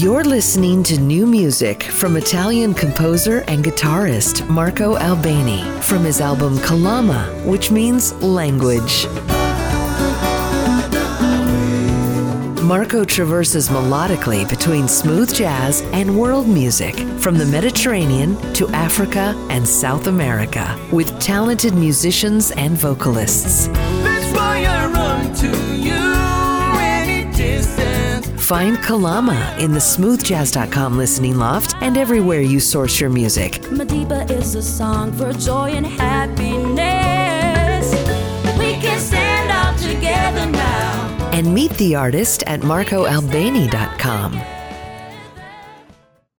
You're 0.00 0.22
listening 0.22 0.84
to 0.84 1.00
new 1.00 1.26
music 1.26 1.82
from 1.82 2.16
Italian 2.16 2.72
composer 2.72 3.40
and 3.48 3.64
guitarist 3.64 4.48
Marco 4.48 4.96
Albani 4.96 5.64
from 5.80 6.04
his 6.04 6.20
album 6.20 6.56
Kallaama, 6.58 7.44
which 7.44 7.72
means 7.72 8.12
language. 8.22 9.08
Marco 12.62 13.04
traverses 13.04 13.68
melodically 13.70 14.48
between 14.48 14.86
smooth 14.86 15.34
jazz 15.34 15.82
and 15.92 16.16
world 16.16 16.46
music 16.46 16.94
from 17.18 17.36
the 17.36 17.46
Mediterranean 17.46 18.40
to 18.52 18.68
Africa 18.68 19.34
and 19.50 19.66
South 19.66 20.06
America 20.06 20.78
with 20.92 21.18
talented 21.18 21.74
musicians 21.74 22.52
and 22.52 22.78
vocalists. 22.78 23.68
Find 28.48 28.78
Kallaama 28.78 29.58
in 29.58 29.72
the 29.72 29.78
smoothjazz.com 29.78 30.96
listening 30.96 31.36
loft 31.36 31.74
and 31.82 31.98
everywhere 31.98 32.40
you 32.40 32.60
source 32.60 32.98
your 32.98 33.10
music. 33.10 33.60
Madiba 33.64 34.30
is 34.30 34.54
a 34.54 34.62
song 34.62 35.12
for 35.12 35.34
joy 35.34 35.72
and 35.72 35.86
happiness. 35.86 36.78
We 38.58 38.72
can 38.80 38.98
stand 39.00 39.50
out 39.50 39.78
together 39.78 40.50
now. 40.50 41.30
And 41.34 41.52
meet 41.52 41.72
the 41.72 41.94
artist 41.96 42.42
at 42.46 42.60
marcoalbani.com. 42.60 44.57